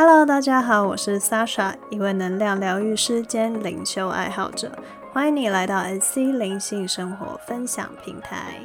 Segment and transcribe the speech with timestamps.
[0.00, 4.70] Hello，大家好，我是 Sasha，一位能量疗愈师兼灵修爱好者，
[5.12, 8.60] 欢迎你来到 SC 灵性生活分享平台。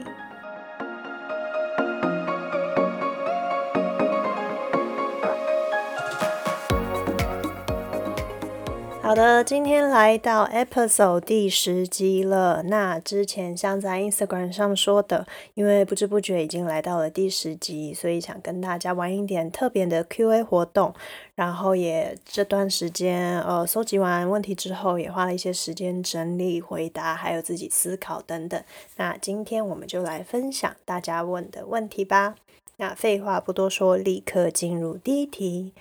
[9.04, 12.64] 好的，今天来到 episode 第十集了。
[12.64, 20.94] 那之前像在 Instagram 上说的，因为不知不觉已经来到了第十集，所以想跟大家玩一点特别的 Q&A 活动。
[21.36, 28.64] 然后也这段时间，呃，搜集完问题之后，也花了一些时间整理、回答，还有自己思考等等。
[28.96, 32.36] 那今天我们就来分享大家问的问题吧。
[32.78, 35.74] 那废话不多说，立刻进入第一题。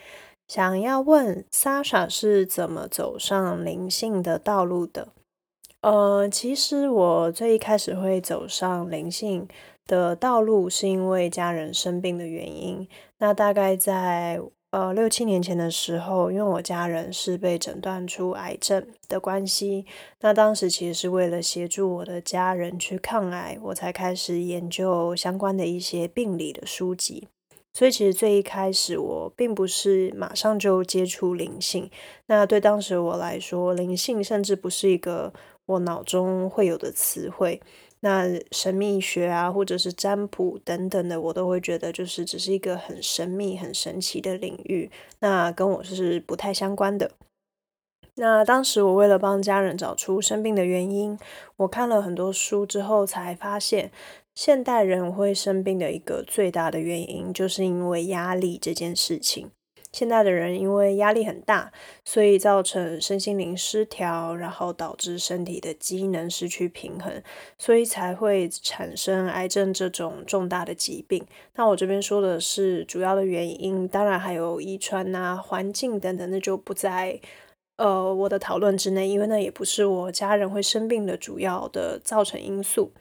[0.49, 5.09] 想要问 Sasha 是怎么走上灵性的道路的？
[5.81, 9.49] 呃，其实我最一开始会走上灵性
[9.87, 12.87] 的道路，是因为家人生病的原因。
[13.19, 19.87] 那大概在呃六七年前的时候，因为我家人是被诊断出癌症的关系，
[20.21, 27.27] 那当时其实是为了协助我的家人去抗癌，我才开始研究相关的一些病理的书籍。
[27.75, 31.91] 所以其实最一开始，我并不是马上就接触灵性。
[32.27, 35.33] 那对当时我来说，灵性甚至不是一个
[35.65, 37.63] 我脑中会有的词汇。
[38.01, 44.91] 那神秘学啊，或者是占卜等等的，我都会觉得就是只是一个很神秘、很神奇的领域。
[45.21, 47.13] 那跟我是不太相关的。
[48.17, 51.19] 那当时我为了帮家人找出生病的原因，
[51.57, 53.91] 我看了很多书之后，才发现。
[54.35, 59.51] 现代人会生病的一个最大的原因，就是因为压力这件事情。
[59.93, 61.71] 现代的人因为压力很大，
[62.03, 67.23] 所以造成身心灵失调，然后导致身体的机能失去平衡，
[67.59, 71.23] 所以才会产生癌症这种重大的疾病。
[71.57, 77.21] 那我这边说的是主要的原因，当然还有遗传啊、环境等等，那就不在
[77.77, 82.93] 呃我的讨论之内，因为那也不是我家人会生病的主要的造成因素。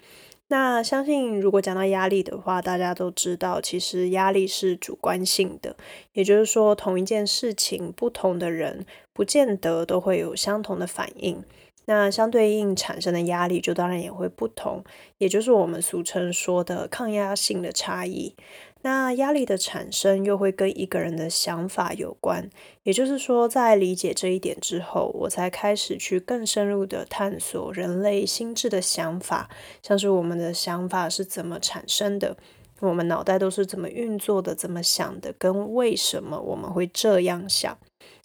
[0.51, 5.77] 那相信，如果讲到压力的话，大家都知道，其实压力是主观性的，
[6.11, 11.41] 也就是说，同一件事情，不同的人不见得都会有相同的反应。
[11.85, 14.83] 那相对应产生的压力，就当然也会不同，
[15.19, 18.35] 也就是我们俗称说的抗压性的差异。
[18.83, 22.49] 那压力的产生又会跟一个人的想法有关，
[22.83, 29.49] 也就是说，在理解这一点之后，我才开始去更深入的探索人类心智的想法，
[29.83, 32.35] 像是我们的想法是怎么产生的，
[32.79, 37.77] 我们脑袋都是怎么运作的，怎么想的，跟为什么我们会这样想。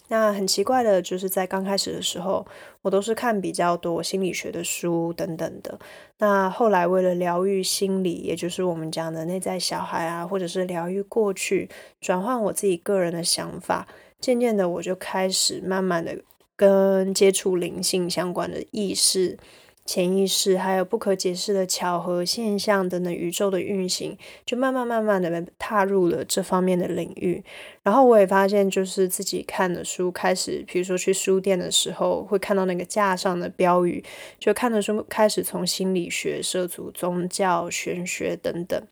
[0.09, 2.45] 那很奇怪的，就是在刚开始的时候，
[2.81, 5.77] 我都是看比较多心理学的书等等的。
[6.19, 11.69] 那后来为了疗愈心理，也就是我们讲的内在小孩啊，或者是疗愈过去，
[11.99, 13.87] 转换我自己个人的想法，
[14.19, 16.17] 渐渐的我就开始慢慢的
[16.55, 19.37] 跟接触灵性相关的意识。
[19.87, 27.41] 潜意识还有不可解释的巧合现象等等，宇宙的运行，就慢慢慢慢的踏入了这方面的领域。
[27.83, 34.03] 然后我也发现，就是自己看的书，开始，比如说去书店的时候，会看到那个架上的标语，
[34.37, 38.83] 就看的书开始从心理学涉足宗教、玄学等等。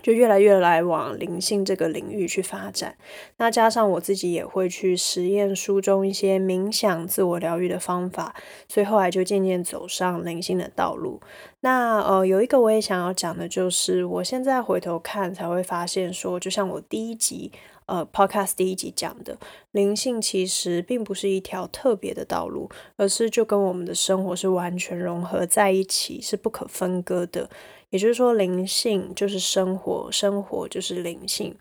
[0.00, 2.96] 就越来越来往灵性这个领域去发展，
[3.36, 8.34] 那加上我自己也会去实验书中一些冥想、自我疗愈的方法，
[8.68, 11.20] 所以后来就渐渐走上灵性的道路。
[11.60, 17.52] 那呃，有一个我也想要讲的，就是我现在回头看才会发现，说就像我第一集
[17.86, 19.38] 呃 Podcast 第一集讲的，
[19.70, 27.48] 灵性其实并不是一条特别的道路，而是就跟我们的生活是完全融合在一起，是不可分割的。
[27.92, 31.54] 也就是说，灵性就是生活，生活就是灵性。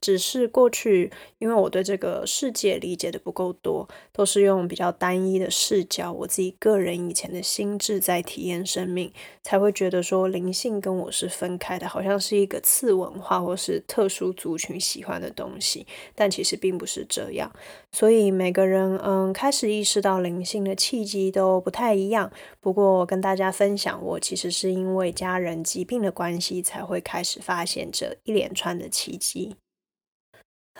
[0.00, 17.52] 只是过去，因为我对这个世界理解的不够多，都是用比较单一的视角，我自己个人以前的心智在体验生命，才会觉得说灵性跟我是分开的，好像是一个次文化或是特殊族群喜欢的东西，但其实并不是这样。
[17.92, 22.30] 所以每个人嗯开始意识到灵性的契机都不太一样。
[22.60, 29.56] 不过跟大家分享，我其实是因为家人疾病的关系，才会开始发现这一连串的奇迹。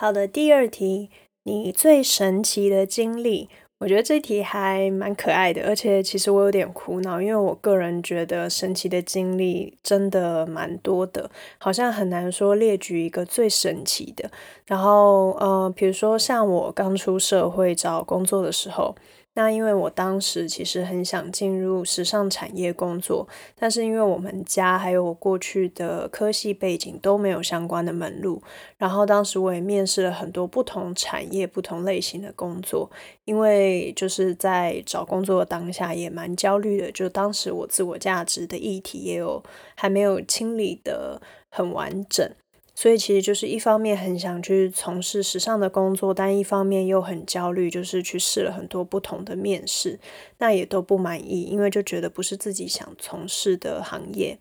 [0.00, 1.11] 好的，第二题，
[1.43, 3.49] 你最神奇的经历，
[3.81, 11.29] 我觉得这题还蛮可爱的，而且其实我有点苦恼，因为我个人觉得神奇的经历真的蛮多的，
[11.59, 14.31] 好像很难说列举一个最神奇的。
[14.67, 18.95] 然后，呃，比如说像我刚出社会找工作的时候。
[19.38, 23.25] 那因为我当时其实很想进入时尚产业工作，
[23.55, 28.43] 但是因为我们家还有我过去的科系背景都没有相关的门路，
[28.79, 32.90] 然后当时我也面试了很多不同产业、不同类型的工作，
[33.26, 39.40] 因为就是在找工作的当下也蛮焦虑的，就当时我自我价值的议题也有
[39.76, 42.29] 还没有清理的很完整。
[42.81, 49.99] 所以其实就是一方面很想去从事时尚的工作，但一方面又很焦虑，就是去试了很多不同的面试，
[50.39, 54.39] 那也都不满意，因为就觉得不是自己想从事的行业。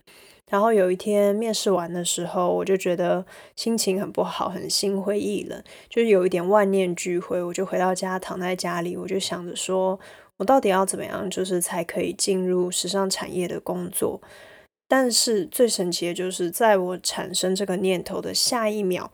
[0.48, 3.26] 然后有一天面试完的时候，我就觉得
[3.56, 7.42] 心情很不好，很心灰意冷，就是有一点万念俱灰。
[7.42, 9.98] 我就回到家，躺在家里，我就想着说，
[10.36, 14.20] 我到底要怎么样，就是才可以进入时尚产业的工作。
[14.88, 19.10] 但是最神奇的就是，在我产生这个念头的下一秒，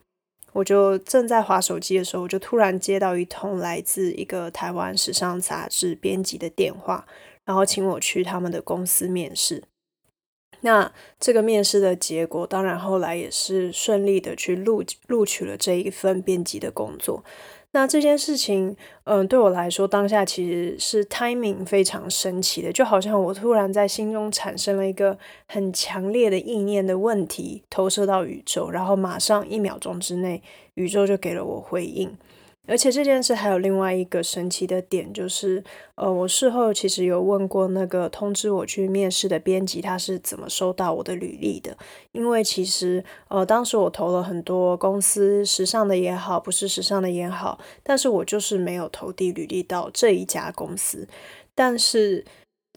[0.53, 7.05] 我就正在划手机的时候，我就突然接到一通来自一个台湾时尚杂志编辑的电话，
[7.43, 9.63] 然后请我去他们的公司面试。
[10.61, 17.23] 那这个面试的结果，当然后来也是顺利的去录录取了这一份编辑的工作。
[17.75, 18.73] 那这件事情，
[19.03, 30.41] 嗯，对我来说，当下其实是 timing 非常神奇的，就好像我突然在心中产生了一个很强烈的意念的问题，投射到宇宙，然后马上一秒钟之内，
[30.75, 32.15] 宇宙就给了我回应。
[32.67, 35.63] 而且这件事还有另外一个神奇的点，就是，
[35.95, 41.77] 呃，我事后其实有问过那个通知我去面试的编辑，他是怎么收到我的履历的？
[42.11, 51.07] 因为其实，呃，当时我投了很多公司，时尚的也好，不是时尚的也好，但是我就是没有投递履历到这一家公司。
[51.53, 52.25] 但是，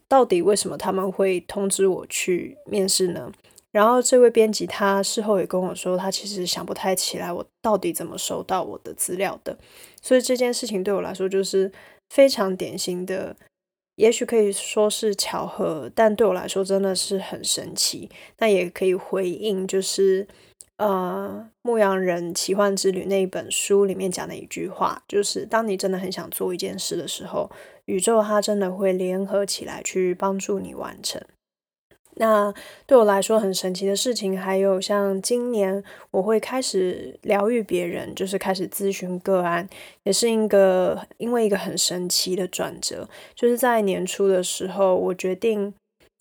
[0.06, 3.32] 到底为什么他们会通知我去面试呢？
[3.70, 9.58] 然后这位编辑他事后也跟我说，他其实想不太起来我到底怎么收到我的资料的，
[10.00, 11.70] 所以这件事情对我来说就是
[12.08, 13.36] 非常典型的，
[13.96, 18.08] 也许可以说是巧合，但对我来说真的是很神奇。
[18.38, 20.26] 那也可以回应，就是
[20.78, 27.50] 呃《牧羊人奇幻之旅》那一本书里面讲的一句话，就是当你真的很想做一件事的时候，
[27.84, 31.20] 宇宙它真的会联合起来去帮助你完成。
[32.18, 32.52] 那
[32.86, 39.68] 对我来说很神奇的事情，还有像今年我会开始疗愈别人，就是开始咨询个案，
[40.02, 45.72] 也是一个因为一个很神奇的转折，就是在年初的时候，我决定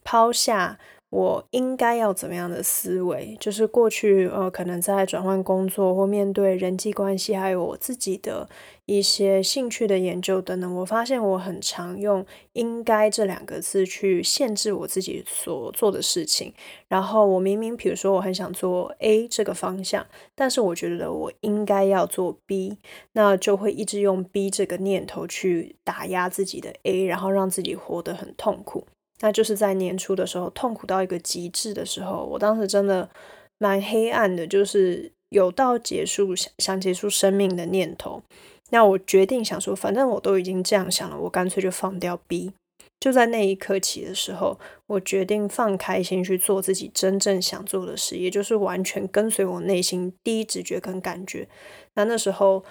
[0.04, 0.80] 抛下。
[1.10, 3.38] 我应该要怎么样的思维？
[3.40, 8.50] 就是过去呃，可能在转换工作或面对人际关系，还有我自己的
[8.86, 16.54] 一些兴趣的研究等等，我发现我很常用“应该”这两个字去限制我自己所做的事情。
[16.90, 20.06] 然后我明明，比如说我很想做 A 这个方向，
[20.36, 22.80] 但是我觉得我应该要做 B，
[23.14, 28.86] 那就会一直用 B 这个念头去打压自己的 A，然后让自己活得很痛苦。
[29.20, 33.10] 那就是在年初的时候，痛苦到一个极致的时候，我当时真的
[33.58, 38.22] 蛮黑暗的，就是有到结束想想结束生命的念头。
[38.70, 42.54] 那我决定想说，反正我都已经这样想了，我干脆就放掉 B。
[43.00, 51.48] 就在那一刻起的时候，我决定放开心去做自己真正想做的事，也就是完全跟随我内心第一直觉跟感觉。
[51.94, 52.66] 那那时候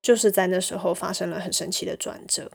[0.00, 2.50] 就是在那时候发生了很神奇的转折。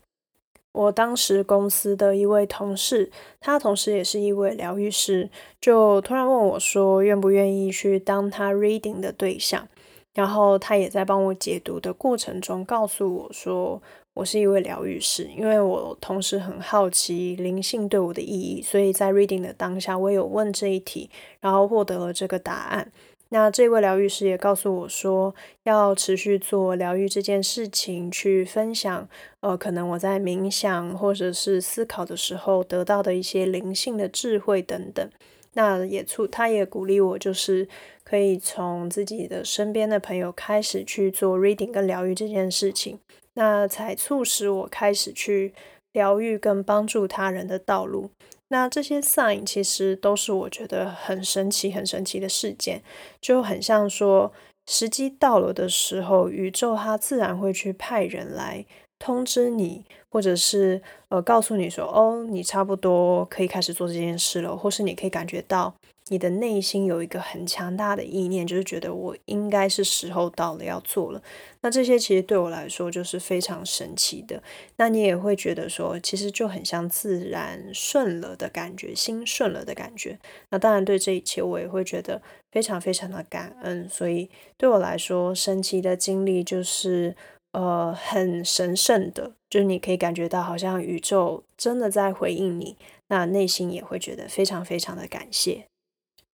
[0.71, 5.29] 我当时公司的一位同事，他同时也是一位疗愈师，
[5.59, 9.67] 就突然问我说，愿不愿意去当他 reading 的对象？
[10.13, 13.81] 然后他也在帮我解读的过程中，告诉我说，
[14.13, 21.09] 我是一位疗愈师，因为我同时很好奇灵性对我的意义，所以在 reading 的当下，我有问这一题，
[21.39, 22.91] 然后获得了这个答案。
[23.31, 29.07] 那这位疗愈师也告诉我说，要持续做疗愈这件事情，去分享，
[29.41, 35.07] 呃，可能我在冥想或者是思考的时候得到的一些灵性的智慧等等。
[35.53, 37.67] 那也促，他也鼓励我，就是
[38.03, 42.99] 可以从自己的身边的朋友开始去做 reading 跟疗愈这件事情，
[43.33, 45.53] 那才促使我开始去
[45.91, 48.09] 疗愈跟帮助他人的道路。
[48.49, 52.81] 那这些 sign 其实都是我觉得很神奇、很神奇的事件，
[53.21, 54.31] 就很像说
[54.67, 58.65] 时机到了的时候，宇宙它自然会去派人来
[58.97, 65.73] 通知你，或者是呃告诉你说，哦，你差不多可以开始做这件事了，或是你可以感觉到。
[66.09, 71.21] 你的内心有一个很强大的意念，就是觉得我应该是时候到了要做了。
[71.61, 74.41] 那这些其实对我来说就是非常神奇的。
[74.77, 80.19] 那你也会觉得说，其实就很像自然顺了的感觉，心顺了的感觉。
[80.49, 83.87] 那当然对这一切我也会觉得非常非常的感恩。
[83.87, 87.15] 所以对我来说，神奇的经历就是
[87.51, 92.75] 呃很神圣的，就是你可以感觉到好像宇宙真的在回应你，
[93.07, 95.68] 那内心也会觉得非常非常的感谢。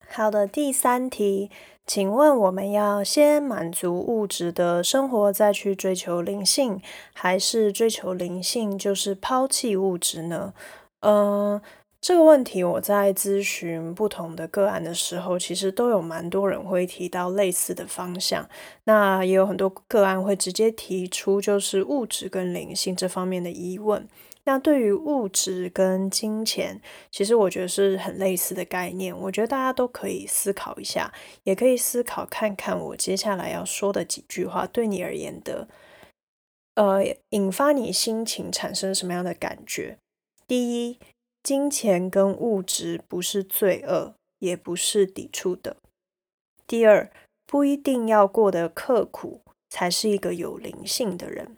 [0.08, 1.52] 好的，第三题，
[1.86, 6.82] 请问我们要先满足物质的生活，再去追求灵性，
[7.14, 10.54] 还是追求灵性就是抛弃物质呢？
[11.02, 11.62] 嗯，
[12.00, 18.48] 这个问题我在咨询不同的个案的时候，其实都有蛮多人会提到类似的方向。
[18.86, 24.08] 那也有很多个案会直接提出，就是物质跟灵性这方面的疑问。
[24.48, 26.80] 那对于物质跟金钱，
[27.12, 29.18] 其实我觉得是很类似的概念。
[29.18, 31.12] 我觉得大家都可以思考一下，
[31.44, 35.68] 也可以思考看看我接下来要说的几句话对你而言的，
[36.76, 39.98] 呃，引发你心情产生什么样的感觉？
[40.46, 41.00] 第一，
[41.42, 45.78] 金钱跟物质不是罪恶，也不是抵触的。
[46.68, 47.12] 第二，
[47.48, 51.58] 不一定要过得刻苦，才是一个有灵性的人。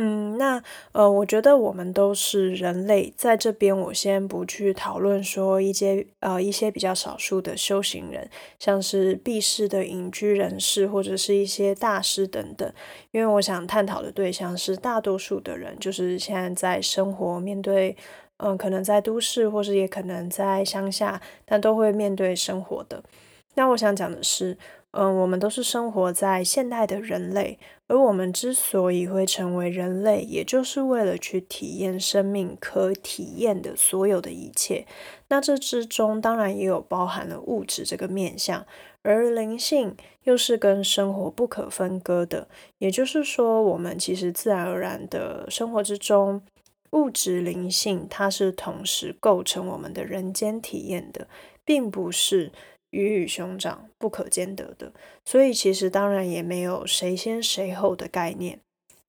[0.00, 0.62] 嗯，那
[0.92, 12.72] 呃，我觉得我们都是人类，在这边我先不去讨论说一些呃一些比较少数的修行人，像是避世的隐居人士或者是一些大师等等，
[13.10, 17.96] 因为我想探讨的对象是大多数的人，就是现在在生活面对，
[18.36, 23.02] 嗯，可能在都市或者也可能在乡下，但都会面对生活的。
[23.54, 24.56] 那我想讲的是。
[25.00, 34.84] 嗯，我们都是生活在现代的人类，而我们之所以会成为人类，也就是为了去体验生命可体验的所有的一切。
[35.28, 38.66] 那这之中当然也有包含了物质这个面相，
[39.02, 42.48] 而灵性又是跟生活不可分割的。
[42.78, 46.42] 也就是说，我们其实自然而然的生活之中，
[46.90, 51.28] 物质灵性它是同时构成我们的人间体验的，
[51.64, 52.50] 并不是。
[52.90, 54.92] 鱼与熊掌不可兼得的，
[55.24, 58.60] 所以其实当然也没有谁先谁后的概念。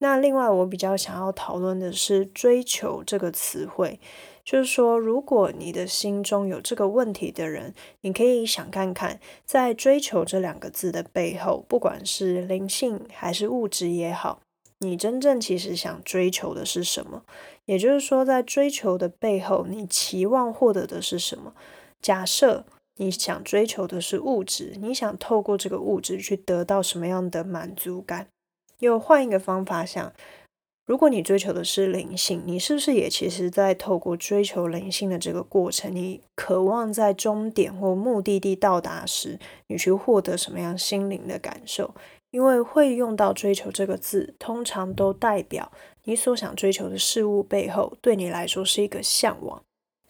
[0.02, 4.00] 那另外，我比较想要讨论的是“追求”这个词汇，
[4.42, 14.40] 就是说，如果你的心中有这个问题的人，你可以想看看，在“追求”这两个字的背后，不管是灵性还是物质也好，
[14.78, 17.24] 你真正其实想追求的是什么？
[17.66, 21.54] 也就是说，在追求的背后，你期望获得的是什么？
[22.00, 22.64] 假设。
[23.00, 28.28] 你想追求的是物质，你想透过这个物质去得到什么样的满足感？
[28.80, 30.12] 又换一个方法想，
[30.84, 39.38] 如果你追求的是灵性，你是不是也其实在透过追求灵性的这个过程，你渴望在终点或目的地到达时，
[39.68, 41.94] 你去获得什么样心灵的感受？
[42.32, 45.72] 因为会用到“追求”这个字，通常都代表
[46.04, 49.62] 你所想追求的事物背后，对你来说是一个向往。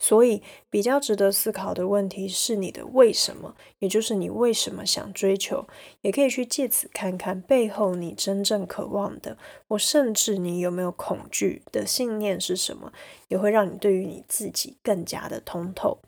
[0.02, 5.66] 所以，比较值得思考的问题是你的为什么，也就是你为什么想追求，
[6.00, 9.36] 也可以去借此看看背后你真正渴望的，
[9.68, 12.90] 或甚至你有没有恐惧的信念是什么，
[13.28, 15.98] 也会让你对于你自己更加的通透。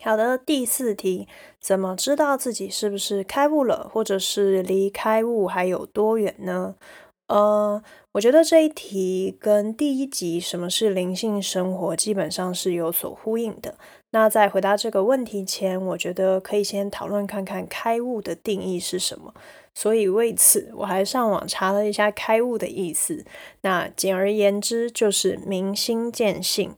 [0.00, 1.26] 好的，第四题，
[1.60, 6.76] 怎么知道自己是不是开悟了，或者是离开悟还有多远呢？
[7.26, 13.76] 呃，我觉得这一题跟第一集什么是灵性生活基本上是有所呼应的。
[14.10, 19.32] 那在回答这个问题前，我觉得可以先讨论看看开悟的定义是什么。
[19.74, 23.24] 所以为此，我还上网查了一下开悟的意思。
[23.62, 26.76] 那简而言之，就是明心见性。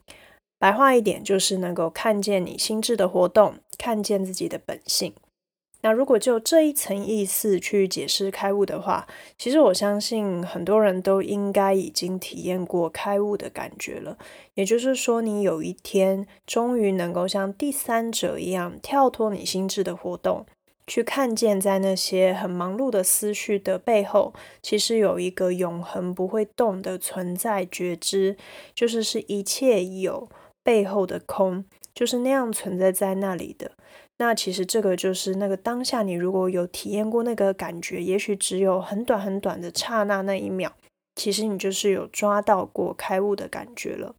[0.58, 5.12] 白话一点，就是能够看见你心智的活动，看见自己的本性。
[5.86, 9.06] 那如果就这一层意思去解释开悟的话，
[9.38, 14.18] 其实我相信很多人都应该已经体验过开悟的感觉了。
[14.54, 20.44] 也就是说，你有一天终于能够像第三者一样跳脱你心智的活动，
[20.88, 28.36] 去看见在那些很忙碌的思绪的背后，其实有一个永恒不会动的存在觉知，
[28.74, 30.28] 就是是一切有
[30.64, 31.64] 背后的空，
[31.94, 33.70] 就是那样存在在那里的。
[34.18, 40.73] 那其实这个就是那个当下，你如果有体验过那个感觉，也许只有很短很短的刹那那一秒，
[41.14, 44.14] 其实你就是有抓到过开悟的感觉了。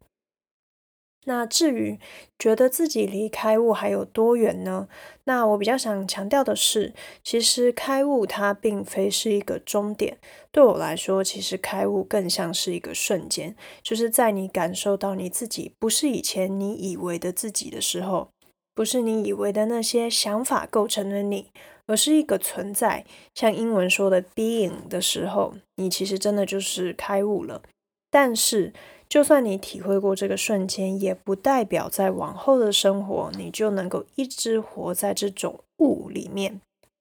[1.24, 1.98] 那至于
[2.38, 4.88] 觉得自己离开悟还有多远呢？
[5.24, 10.16] 那我比较想强调的是，其实开悟它并非是一个终点。
[10.50, 18.30] 对我来说，其实开悟更像是一个瞬间，就是在你感受到你自己不是以前你以为的自己的时候。
[18.78, 21.46] 不是你以为的那些想法构成了你，
[21.86, 23.04] 而是一个存在，
[23.34, 27.60] 像英文说的 being 的时候，你其实真的就是开悟了。
[28.08, 28.72] 但是，
[29.08, 36.60] 就算你体会过这个瞬间，也不代表在往后的生活，你就能够一直活在这种悟里面。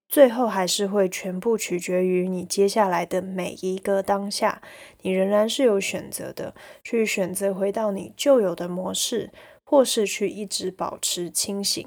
[0.09, 4.63] 最后还是会全部取决于你接下来的每一个当下，
[5.03, 9.29] 你仍然是有选择的，去选择回到你旧有的模式，
[9.69, 11.85] 或是去一直保持清醒。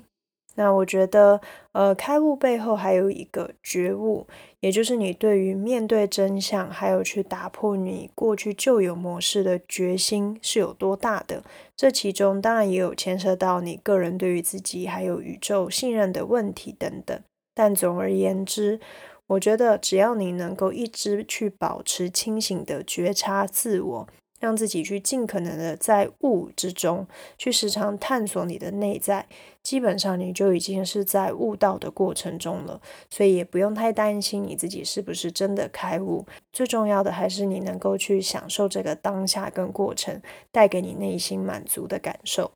[0.56, 1.40] 那我觉得，
[1.72, 4.26] 呃，开悟背后还有一个觉悟，
[4.58, 11.42] 也就是你对于面对真相，还有去打破你过去旧有模式的决心是有多大的。
[11.75, 17.18] 这其中当然也有牵涉到你个人对于自己还有宇宙信任的问题等等。
[17.54, 18.80] 但总而言之，
[19.28, 24.08] 我觉得只要你能够一直去保持清醒的觉察自我，
[24.40, 27.06] 让自己去尽可能的在悟之中
[27.38, 29.28] 去时常探索你的内在，
[29.62, 32.80] 基本上你就已经是在悟道的过程中了。
[33.09, 36.26] 所以也不用太担心你自己是不是真的开悟。
[36.52, 40.20] 最重要的还是你能够去享受这个当下跟过程
[40.50, 42.50] 带给你内心满足的感受。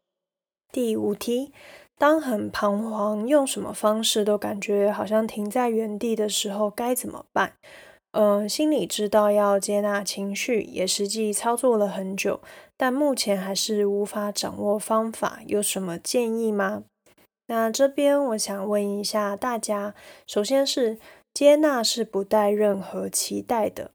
[0.72, 1.52] 第五题。
[1.96, 7.52] 当很彷徨，用什么方式都感觉好像停在原地的时候，该怎么办？
[8.14, 12.40] 呃，心里知道要接纳情绪，也实际操作了很久，
[12.76, 16.84] 但目前还是无法掌握方法，有什么建议吗？
[17.48, 19.96] 那这边我想问一下大家，
[20.28, 21.00] 首先是
[21.34, 23.90] 接纳是不带任何期待的。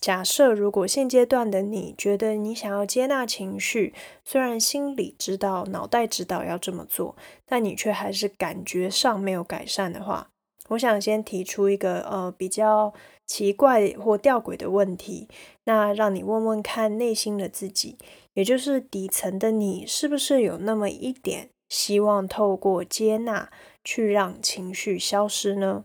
[0.00, 7.14] 假设如果现阶段的你觉得你想要接纳情绪，虽然心里知道、脑袋知道要这么做，
[7.46, 10.28] 但你却还是感觉上没有改善的话，
[10.70, 12.92] 我想先提出一个呃比较
[13.30, 15.28] 奇怪或吊诡的问题，
[15.62, 17.96] 那让你问问看内心的自己，
[18.34, 23.48] 也就是底层的你，是不是有那么一点希望透过接纳
[23.84, 25.84] 去让情绪消失呢？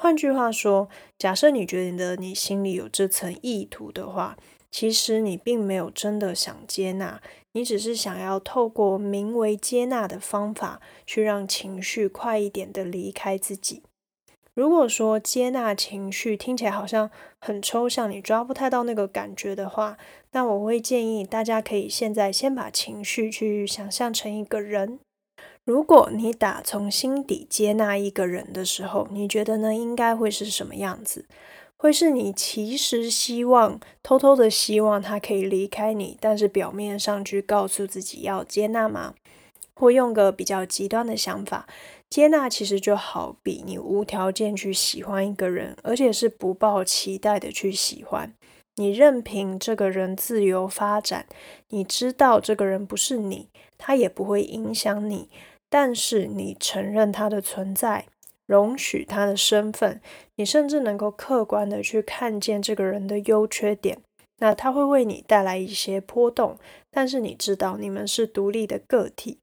[0.00, 0.88] 换句话说，
[1.18, 4.38] 假设你觉得你心里有这层意图的话，
[4.70, 7.20] 其实你并没有真的想接纳，
[7.52, 13.82] 你只是想要透过名为接纳的方法，去让情绪快一点的离开自己。
[14.54, 19.96] 如果说接纳情绪听起来好像很抽象，你抓不太到那个感觉的话，
[20.32, 24.98] 那我会建议大家可以现在先把情绪去想象成一个人。
[25.64, 29.74] 如果你打从心底接纳一个人的时候，你觉得呢？
[29.74, 31.26] 应该会是什么样子？
[31.76, 39.14] 会是你其实希望偷偷的希望他可以离开你，但是表面上去告诉自己要接纳吗？
[39.74, 41.66] 或用个比较极端的想法，
[42.12, 48.34] 接纳其实就好比你无条件去喜欢一个人，而且是不抱期待的去喜欢，
[48.76, 51.24] 你任凭这个人自由发展，
[51.70, 53.48] 你知道这个人不是你，
[53.78, 55.30] 他也不会影响你。
[55.70, 58.04] 但是你承认他的存在，
[58.44, 60.02] 容许他的身份，
[60.36, 63.96] 你甚至能够客观的去看见这个人的优缺点。
[64.40, 66.58] 那他会为你带来一些波动，
[66.90, 69.38] 但是你知道你们是独立的个体。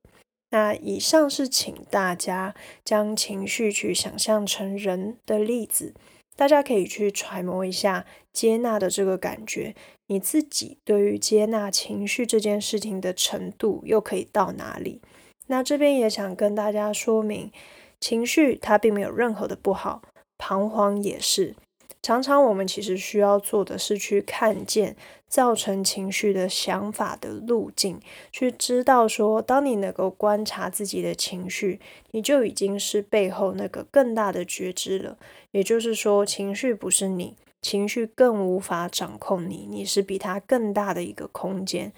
[0.51, 5.93] 那以上是请大家将情绪去想象成人的例子，
[6.35, 9.75] 大家可以去揣摩一下接纳的这个感觉，
[10.07, 15.01] 你自己对于接纳情绪这件事情的程度又可以到哪里？
[15.47, 17.51] 那这边也想跟大家说明，
[17.99, 20.01] 情绪它并没有任何的不好，
[20.37, 21.55] 彷徨也是。
[22.01, 24.95] 常常我们其实需要做的是去看见
[25.27, 27.99] 造成情绪的想法的路径，
[28.31, 31.79] 去知道说，当你能够观察自己的情绪，
[32.11, 35.17] 你就已经是背后那个更大的觉知了。
[35.51, 41.91] 也就是说，情绪不是你，情绪更无法掌控你，你是比它更大的一个空间。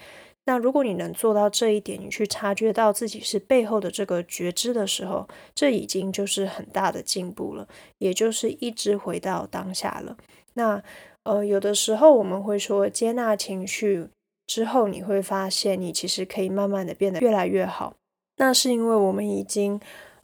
[0.45, 7.67] 那如果你能做到这一点，你去察觉到自己是背后的这个觉知的时候，这已经就是很大的进步了，
[7.99, 10.17] 也就是一直回到当下了。
[10.53, 10.83] 那
[11.23, 14.07] 呃，有的时候我们会说接纳情绪
[14.47, 17.95] 之后，你会发现你其实可以慢慢的变得越来越好。
[18.37, 19.79] 那是因为我们已经。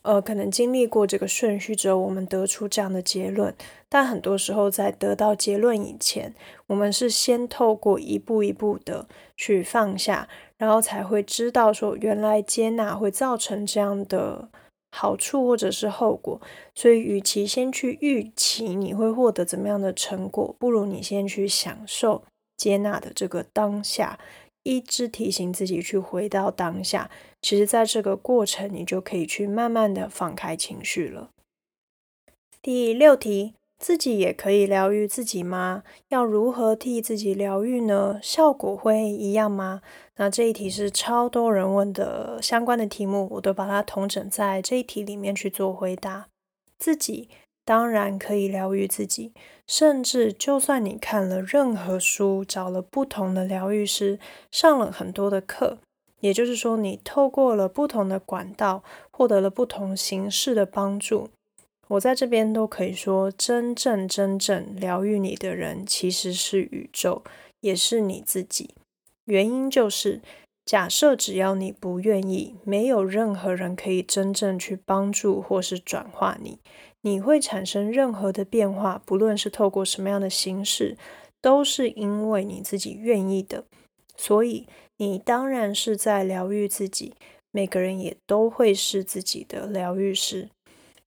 [0.07, 3.53] 呃，可能经历过这个顺序之后，我们得出这样的结论。
[3.89, 6.33] 但很多时候，在得到结论以前，
[6.67, 14.47] 我们是先透过一步一步的去放下，然后才会知道说，原来接纳会造成这样的
[14.95, 16.39] 好处或者是后果。
[16.73, 22.23] 所以，与其先去预期你会获得怎么样的成果，不如你先去享受
[22.55, 24.17] 接纳的这个当下。
[24.67, 27.09] 一直提醒自己去回到当下，
[27.41, 31.29] 其实在这个过程，你就可以去慢慢的放开情绪了。
[32.61, 35.83] 第六题，自己也可以疗愈自己吗？
[36.09, 38.19] 要如何替自己疗愈呢？
[38.21, 39.81] 效果会一样吗？
[40.17, 46.27] 那这一题是超多人问的相关的题目，我都把它统整在这一题里面去做回答。
[46.77, 47.29] 自己。
[47.67, 49.33] 当然可以疗愈自己，
[49.67, 54.17] 甚至就算你看了任何书，找了不同的疗愈师，
[54.49, 55.79] 上了很多的课，
[56.21, 61.29] 也就是说，你透过了不同的管道，获得了不同形式的帮助。
[61.89, 67.21] 我在这边都可以说，真正真正疗愈你的人，其实是宇宙，
[67.59, 68.75] 也是你自己。
[69.25, 70.21] 原因就是，
[70.63, 76.59] 假设只要你不愿意，没有任何人可以真正去帮助或是转化你。
[77.07, 80.97] 你会产生任何的变化，不论是透过什么样的形式，
[81.41, 83.63] 都是因为你自己愿意的。
[84.17, 84.67] 所以，
[84.97, 87.13] 你当然是在疗愈自己。
[87.51, 90.49] 每个人也都会是自己的疗愈师。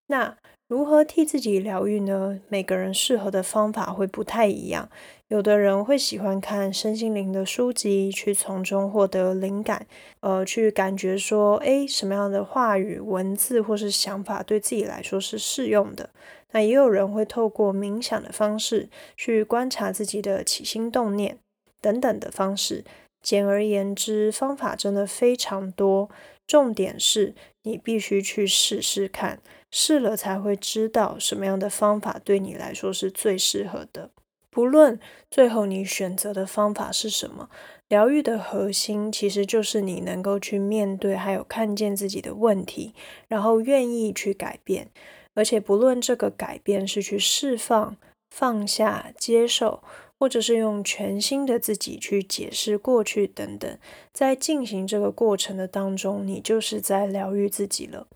[0.06, 2.40] 那如何替自己疗愈呢？
[2.48, 4.88] 每个人适合的方法会不太一样。
[5.30, 9.86] 有的人会喜欢看身心灵的书籍，去从中获得灵感，
[10.18, 16.10] 呃，去感觉说，诶，什么样的话语、文字或是想法对自己来说是适用的。
[16.50, 21.38] 那也有人会透过冥想的方式，去观察自己的起心动念
[21.80, 22.84] 等等的方式。
[23.22, 26.10] 简而言之，方法真的非常多。
[26.44, 29.40] 重点是你必须去试试看，
[29.70, 34.10] 试了才会知道什么样的方法对你来说是最适合的。
[34.50, 34.98] 不论
[35.30, 37.48] 最后你选择的方法是什么，
[37.88, 42.92] 疗愈的核心其实就是你能够去面对，还有看见自己的问题，
[43.28, 44.88] 然后愿意去改变。
[45.34, 47.96] 而且不论这个改变是去释放、
[48.30, 49.82] 放下、接受。
[50.22, 53.78] 或者是用全新的自己去解释过去等等，
[54.12, 58.06] 在进行这个过程的当中，你就是在疗愈自己了。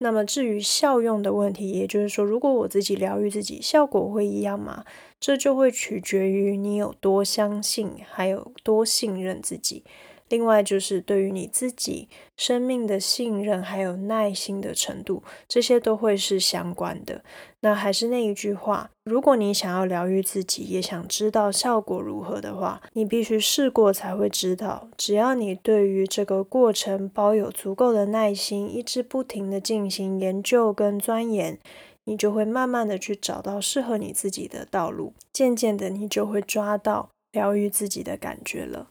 [0.00, 4.84] 那么至于效用的问题，也就是说，如果我自己疗愈自己，效果会一样吗？
[5.26, 9.82] 这就会取决于你有多相信，还有多信任自己。
[10.28, 17.22] 另外就是对于你自己生命的信任，还有耐心的程度，这些都会是相关的。
[17.60, 24.90] 那还是那一句话，如果你想要疗愈自己，也想知道效果如何的话，你必须试过才会知道。
[24.98, 31.58] 只要你对于这个过程保有足够的耐心，一直不停的进行研究跟钻研，
[32.04, 35.14] 你就会慢慢的去找到适合你自己的道路。
[35.32, 38.88] 渐渐的，你就会抓到疗愈自己的感觉了。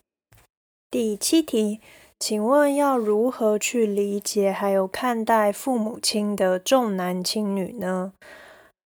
[0.90, 1.80] 第七题，
[2.20, 8.14] 请问要如何去理解还有看待父母亲的重男轻女呢？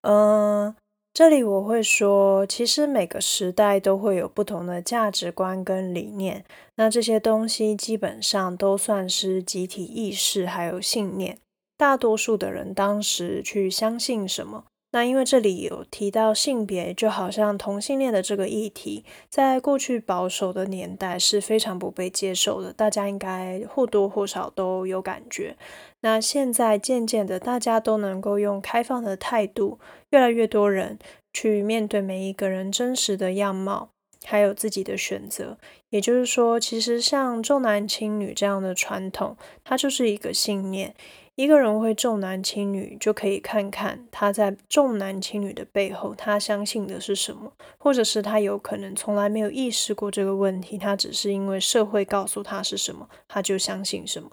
[0.02, 0.74] 嗯，
[1.14, 11.40] 这里我会说，其实每个时代都会有不同的价值观跟理念，那这些东西基本上都算是集体意识还有信念，
[11.78, 14.66] 大多数的人当时去相信什么。
[14.92, 25.58] 那因为这里有提到性别，就好像同性恋的这个议题，在过去保守的年代是非常不被接受的，大家应该或多或少都有感觉。
[26.02, 29.78] 那现在渐渐的，大家都能够用开放的态度，
[30.12, 30.98] 越来越多人
[31.34, 33.90] 去面对每一个人真实的样貌，
[34.24, 35.58] 还有自己的选择。
[35.90, 39.36] 也就是说，其实像重男轻女这样的传统，
[39.66, 40.96] 它就是一个信念。
[41.38, 54.32] 一个人会重男轻女，就可以看看他在重男轻女的背后，他相信的是什么，或者是他有可能从来没有意识过这个问题，他只是因为社会告诉他是什么，他就相信什么。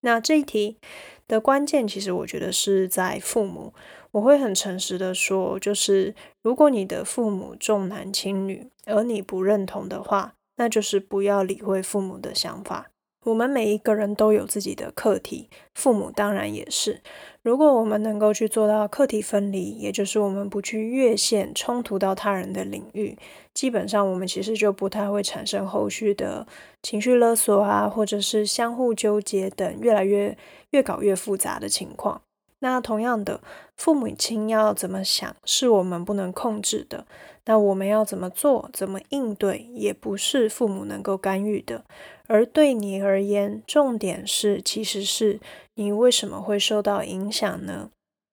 [0.00, 0.78] 那这一题
[1.28, 3.74] 的关键，其实我觉得是在父母。
[4.12, 12.86] 我会很诚实的说，就是如果你的父母重男轻女，而你不认同的话，那就是不要理会父母的想法。
[13.26, 17.00] 我们每一个人都有自己的课题，父母当然也是。
[17.42, 23.18] 如果我们能够去做到课题分离，也就是我们不去越线冲突到他人的领域，
[23.52, 26.46] 基本上我们其实就不太会产生后续的
[26.84, 30.38] 情绪勒索啊，或者是相互纠结等越来越
[30.70, 32.22] 越搞越复杂的情况。
[32.60, 33.40] 那同样的，
[33.76, 37.06] 父母亲要怎么想，是我们不能控制的。
[37.48, 41.84] 那我们要怎么做、怎么应对，也不是父母能够干预的。
[42.28, 45.40] 而对你而言，重点是，其实是
[45.74, 47.90] 你为什么会受到影响呢？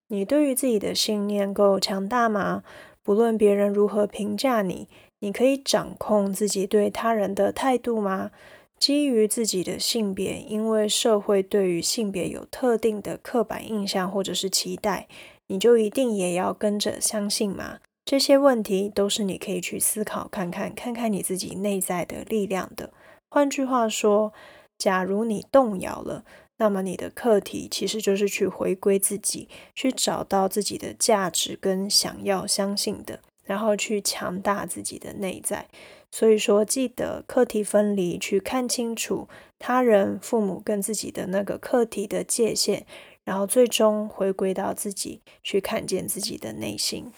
[0.09, 2.63] 你对于自己的信念够强大吗？
[3.01, 4.87] 不论别人如何评价你，
[5.19, 8.31] 你可以掌控自己对他人的态度吗？
[8.79, 15.07] 基于自己的性别，因为社会对于性别有特定的刻板印象或者是期待，
[15.47, 17.79] 你就一定也要跟着相信吗？
[18.03, 22.91] 这些问题都是你可以去思考看看，看看你自己内在的力量的。
[23.33, 24.31] 换句话说，
[24.77, 26.23] 假如你动摇了，
[26.57, 35.67] 那么你的课题其实就是去回归自己，去找到自己的价值跟想要相信的，然后去强大自己的内在。
[36.11, 42.85] 所以说，记得课题分离，去看清楚他人、父母跟自己的那个课题的界限，
[43.23, 47.11] 然后最终回归到自己，去看见自己的内心。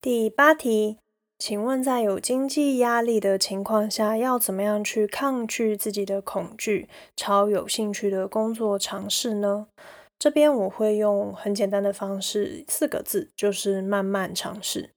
[0.00, 0.98] 第八题，
[1.36, 9.66] 请问在有经济压力的情况下，要怎么样去抗拒自己的恐惧，朝有兴趣的工作尝试呢？
[10.18, 14.90] 这边我会用很简单的方式，四个字，就是慢慢尝试。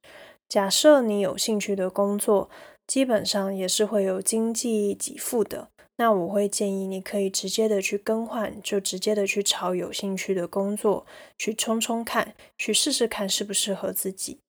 [0.47, 2.49] 假设你有兴趣的工作，
[2.85, 5.69] 基本上也是会有经济给付的。
[5.97, 11.05] 那我会建议你可以直接的去更换，就直接的去朝有兴趣的工作
[11.37, 14.39] 去冲冲看，去试试看适不适合自己。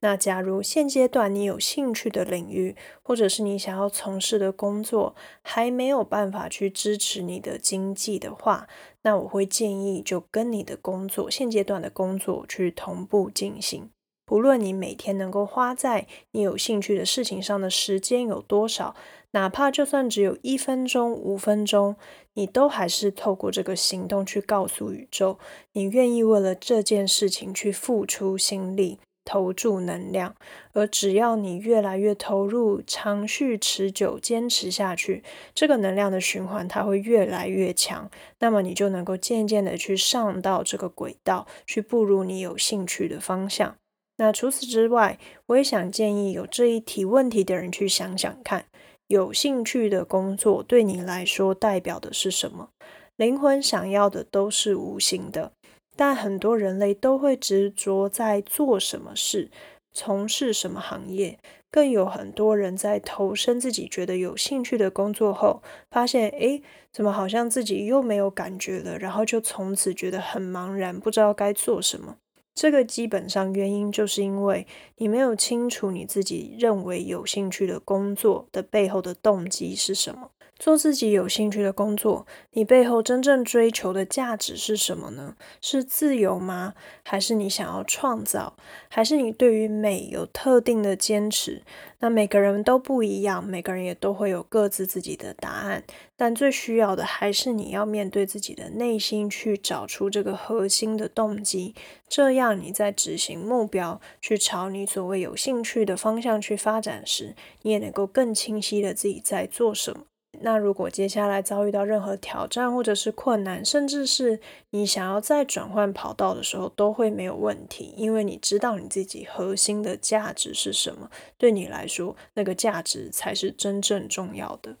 [0.00, 8.68] 那假如现阶段你有兴趣的领域，或者是你想要从事的工作还没有办法去支持你的经济的话，
[9.02, 13.90] 那我会建议就跟你的工作现阶段的工作去同步进行。
[14.24, 18.94] 不论你每天能够花在你有兴趣的事情上的时间有多少，
[19.30, 21.96] 哪怕就算只有一分钟、五分钟，
[22.34, 25.38] 你都还是透过这个行动去告诉宇宙，
[25.72, 28.98] 你愿意为了这件事情去付出心力。
[29.28, 30.34] 投注能量，
[30.72, 35.22] 而只要你越来越投入、长续、持久、坚持下去，
[35.54, 38.10] 这个能量的循环它会越来越强。
[38.38, 43.76] 那么你就能够渐渐的去上到这个轨道，去步入你有兴趣的方向。
[44.16, 48.64] 那除此之外，我也想建议有这一题问题的人去想想看，
[49.08, 52.70] 有兴趣的工作对你来说代表的是什么？
[53.16, 55.52] 灵魂想要的都是无形的。
[55.98, 59.50] 但很多人类都会执着在做什么事、
[59.92, 61.40] 从事什么行业，
[61.72, 72.18] 更有很多人在投身自己觉得有兴趣的工作后，发现诶，怎么好像自己又没有感觉了，然后就从此觉得很茫然，不知道该做什么。
[72.54, 80.30] 这个基本上原因就是因为你没有清楚你自己认为有兴趣的工作的背后的动机是什么。
[80.58, 85.36] 做自己有兴趣的工作，你背后真正追求的价值是什么呢？
[85.60, 86.74] 是自由吗？
[87.04, 88.56] 还是你想要创造？
[88.88, 91.62] 还是你对于美有特定的坚持？
[92.00, 95.84] 那每个人都不一样，每个人也都会有各自自己的答案。
[96.16, 101.76] 但最需要的还是你要面对自己的内心，去找出这个核心的动机。
[102.08, 110.04] 这样你在执行目标，去朝你所谓有兴趣的方向去发展时，你也能够更清晰的自己在做什么。
[110.42, 124.76] 那如果接下来遭遇到任何挑战或者是困难，甚至是你想要再转换跑道的时候，都会没有问题，因为你知道你自己核心的价值是什么，对你来说，那个价值才是真正重要的。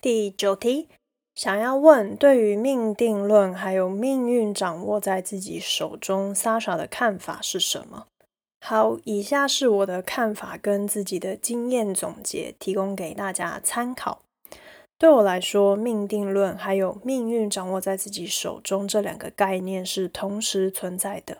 [0.00, 0.88] 第九题，
[1.34, 8.06] 想要问对于命定论还有命运掌握在自己手中，Sasha 的看法是什么？
[8.60, 14.22] 好，以下是我的看法跟自己的经验总结，提供给大家参考。
[14.98, 21.38] 对我来说，命定论还有命运掌握在自己手中这两个概念是同时存在的。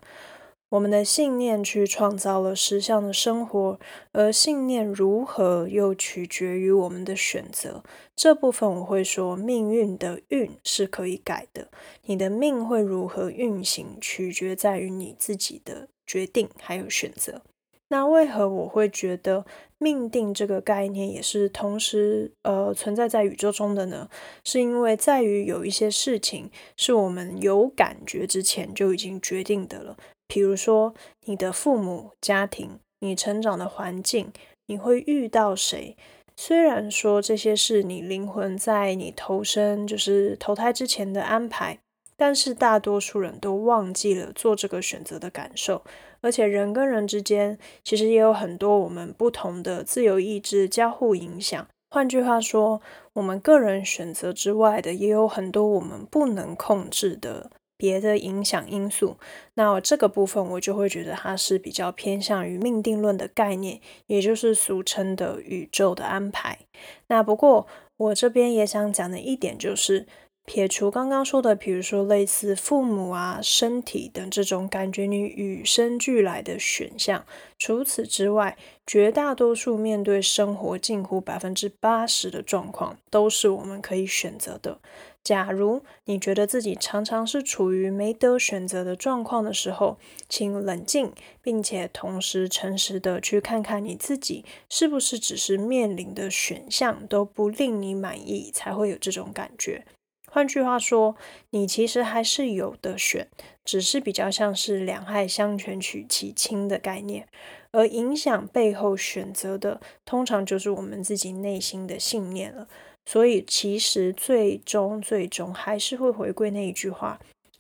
[0.69, 3.81] 我们的信念去创造了实相的生活，
[4.13, 7.83] 而信念如何又取决于我们的选择。
[8.15, 11.69] 这部分我会说，命运的运是可以改的，
[12.05, 17.43] 你的命会如何运行，取决在于你自己的决定还有选择。
[17.91, 19.47] 那为何我会觉得
[19.79, 24.09] 命定这个概念也是同时呃存在在宇宙中的呢？
[24.45, 29.97] 是因为在于有一些事情是我们有感觉之前就已经决定的了，
[30.27, 34.33] 比如说你的父母、家庭、你成长的环境、
[34.67, 35.97] 你会遇到谁。
[36.37, 41.79] 虽然说这些是你灵魂在你投生就是投胎之前的安排，
[42.19, 45.83] 但是大多数人都忘记了做这个选择的感受。
[46.21, 51.69] 而且人跟人之间，其实也有很多我们不同的自由意志交互影响。
[51.91, 59.17] 换句话说，我们个人选择之外的，也有很多我们不能控制的别的影响因素。
[59.55, 66.59] 那这个部分，我就会觉得它是比较偏向于命定论的概念，也就是俗称的宇宙的安排。
[67.07, 70.07] 那不过，我这边也想讲的一点就是。
[70.49, 77.27] 撇除刚刚说的，比如说类似父母啊、身体等这种感觉你与生俱来的选项，
[77.59, 78.57] 除此之外，
[78.87, 84.79] 绝大多数面对生活近乎百分之八十的状况，都是我们可以选择的。
[85.23, 89.99] 假如你觉得自己常常是处于没得选择的状况的时候，
[90.31, 99.85] 请冷静，并且同时诚实的去看看你自己，是不是只是面临的选项都不令你满意，才会有这种感觉。
[100.31, 101.17] 换句话说，
[101.51, 103.29] 你其实还是有的选，
[103.65, 107.27] 只是比较像是两害相权取其轻的概念，
[107.73, 112.69] 而影响背后选择的，通常就是我们自己内心的信念了。
[113.07, 117.19] 所以，其实最终最终还是会回归那一句话。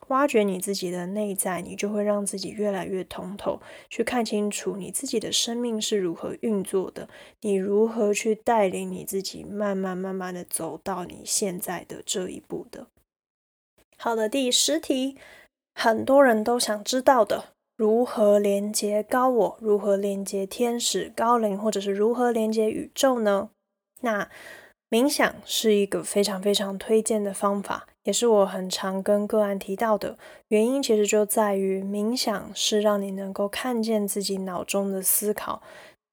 [0.08, 7.08] 挖掘你自己的内在，你就会让自己越来越通透，去看清楚你自己的生命是如何运作的，
[7.40, 12.88] 你如何去带领你自己，慢慢慢慢的走到你现在的这一步的。
[13.96, 15.16] 好的，第十题，
[15.74, 19.58] 很多人都想知道的，如何连接高我？
[19.60, 23.50] 如何连接天使、高灵，或者是如何连接宇宙呢？
[24.00, 24.30] 那
[24.88, 30.16] 冥想是一个非常非常推荐的方法，也是我很常跟个案提到的
[30.48, 30.82] 原因。
[30.82, 35.60] 其实就在于冥想是让你能够看见自己脑中的思考。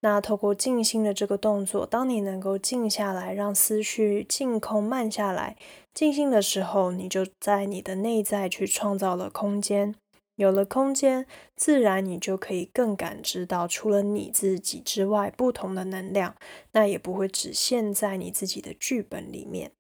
[0.02, 5.56] 那透过静心的这个动作，当你能够静下来，让思绪静空慢下来，
[5.94, 9.96] 静心的时候，你就在你的内在去创造了空间。
[10.36, 16.36] 有了空间，自然你就可以更感知到除了你自己之外不同的能量，
[16.74, 19.72] 那也不会只限在你自己的剧本里面。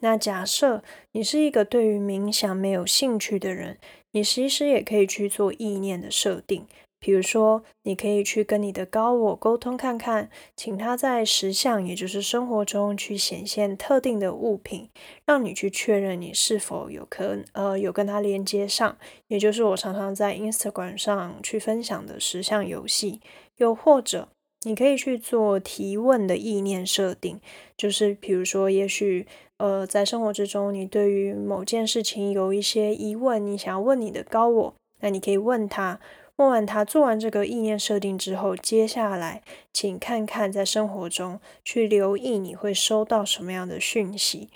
[0.00, 0.82] 那假设
[1.12, 3.78] 你是一个对于冥想没有兴趣的人，
[4.12, 6.66] 你其实也可以去做意念的设定。
[6.98, 14.88] 比如说，你可以去跟你的高我沟通看看，请他在实相，也就是生活中去显现特定的物品，
[15.26, 18.96] 让你去确认你是否有可呃有跟他连接上，
[19.28, 23.20] 也就是我常常在 Instagram 上去分享的实相游戏。
[23.58, 24.28] 又或者，
[24.62, 27.38] 你可以去做提问的意念设定，
[27.76, 29.26] 就是比如说，也许
[29.58, 36.00] 呃在生活之中，你对于某件事情有一些疑问，你想要问你的高我，那你可以问他。
[36.36, 39.40] 问完他做完这个意念设定之后，接下来
[39.72, 44.50] 请看看在生活中去留意你会收到什么样的讯息，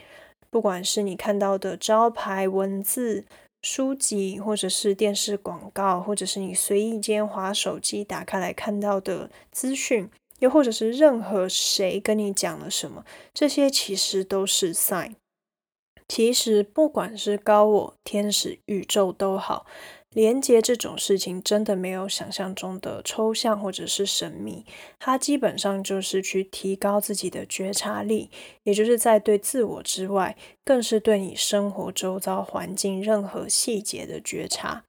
[0.50, 3.24] 不管是你看到的招牌、文字、
[3.62, 10.10] 书籍，或者是电视广告，或者是你随意间划手机打开来看到的资讯，
[10.40, 15.14] 又或者是任何谁跟你讲了什么，这些其实都是 sign。
[16.08, 19.64] 其实不管是高我、天使、宇宙都好。
[20.12, 24.66] 连接这种事情真的没有想象中的抽象或者是神秘，
[24.98, 28.28] 它基本上就是去提高自己的觉察力，
[28.64, 34.82] 也就是在对自我之外，更是对你生活周遭环境任何细节的觉察。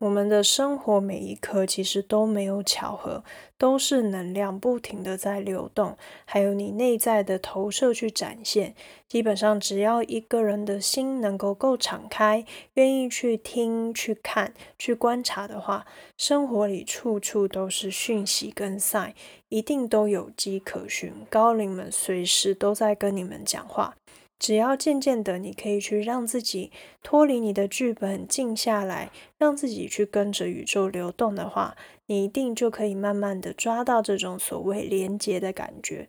[0.00, 3.22] 我们的生活每一刻其实都没有巧合，
[3.58, 8.74] 都是能量不停的在流动，还有你内在的投射去展现。
[9.06, 15.84] 基本上只要一个人的心能够够敞开，愿意去听、去看、去观察的话，
[16.16, 19.14] 生活里处处都是讯息跟赛，
[19.50, 21.12] 一定都有迹可循。
[21.28, 23.94] 高龄们随时都在跟你们讲话。
[24.40, 26.72] 只要渐渐的，你可以去让自己
[27.02, 31.76] 脱离你的剧本，静下来，让自己去跟着宇宙流动的话，
[32.06, 36.08] 你一定就可以慢慢的抓到这种所谓连接的感觉。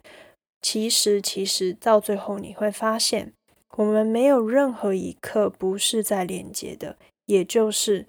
[0.62, 3.34] 其实，其实到最后你会发现，
[3.76, 8.08] 我们没有任何一刻不是在连接的，也就是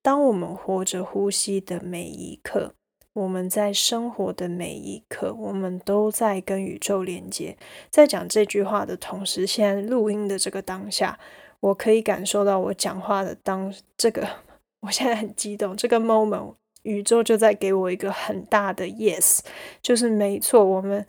[0.00, 2.72] 当我们活着呼吸的每一刻。
[3.18, 7.56] 我们在生活的每一刻，我们都在跟宇宙连接。
[7.90, 11.18] 在讲这句话的同时，现在录音的这个当下，
[11.58, 14.24] 我可以感受到我讲话的当这个，
[14.82, 15.76] 我现在很激动。
[15.76, 19.40] 这个 moment，宇宙就在给我一个很大的 yes，
[19.82, 20.64] 就是没错。
[20.64, 21.04] 我们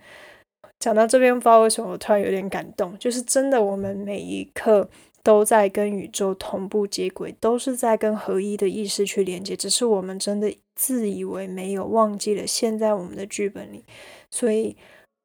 [0.80, 4.90] 讲到这边，不知道为什么我突然有点感动，就是真的，我们每一刻。
[5.24, 13.84] 都在跟宇宙同步接轨，都是在跟合一的意识去连接，只是我们真的自以为没有忘记了，现在我们的剧本里。
[14.32, 14.76] 所以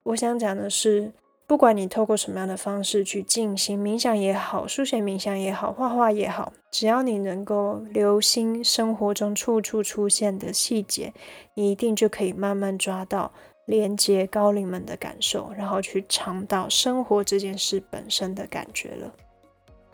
[0.02, 1.12] 我想讲的是，
[1.46, 11.12] 不管你透过什么样的方式去进行冥想也好，书写冥想也好，画画也好，只要你能够留心生活中处处出现的细节，
[11.54, 13.32] 你一定就可以慢慢抓到
[13.66, 19.14] 连接高龄们的感受，然后去尝到生活这件事本身的感觉了。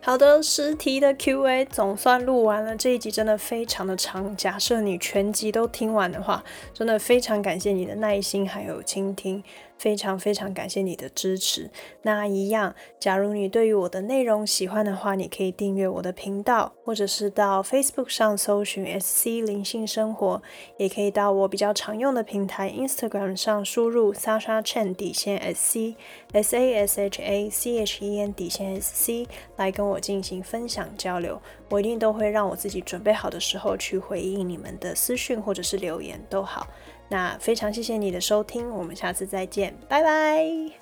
[0.03, 2.75] 好的，十题的 Q&A 总算录完了。
[2.75, 9.45] 这一集真的非常的长，假设你全集都听完的话，真的非常感谢你的耐心还有倾听。
[9.81, 11.71] 非常非常感谢你的支持。
[12.03, 20.43] 那一样，假如你对于我的内容喜欢的话，你可以订阅我的频道，或者是到 Facebook 上搜寻 SC 灵性生活，
[20.77, 25.95] 也可以到我比较常用的平台 Instagram 上输入 Sasha Chen 底线 SC
[26.35, 31.40] S A S H A C H E N 底线 SC 来跟我进行分享交流。
[31.71, 36.66] 我一定都会让我自己准备好的时候去回应你们的私讯或者是留言都好。
[37.11, 40.81] 那非常谢谢你的收听我们下次再见拜拜。